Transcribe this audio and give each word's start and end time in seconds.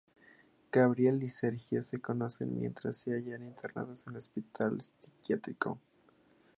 Gabriel 0.71 1.21
y 1.23 1.29
Sergio 1.29 1.83
se 1.83 1.99
conocen 2.01 2.57
mientras 2.57 2.97
se 2.97 3.11
hallan 3.11 3.43
internados 3.43 4.07
en 4.07 4.13
un 4.13 4.17
hospital 4.17 4.81
psiquiátrico. 4.81 5.79